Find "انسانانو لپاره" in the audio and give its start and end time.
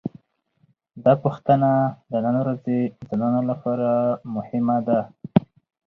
3.01-3.89